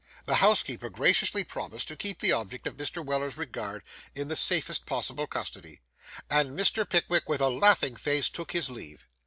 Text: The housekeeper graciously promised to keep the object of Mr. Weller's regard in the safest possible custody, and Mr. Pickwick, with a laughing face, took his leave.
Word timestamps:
The 0.25 0.37
housekeeper 0.37 0.89
graciously 0.89 1.43
promised 1.43 1.87
to 1.89 1.95
keep 1.95 2.17
the 2.21 2.31
object 2.31 2.65
of 2.65 2.75
Mr. 2.75 3.05
Weller's 3.05 3.37
regard 3.37 3.83
in 4.15 4.29
the 4.29 4.35
safest 4.35 4.87
possible 4.87 5.27
custody, 5.27 5.79
and 6.27 6.57
Mr. 6.57 6.89
Pickwick, 6.89 7.29
with 7.29 7.39
a 7.39 7.49
laughing 7.51 7.95
face, 7.95 8.27
took 8.27 8.51
his 8.51 8.71
leave. 8.71 9.05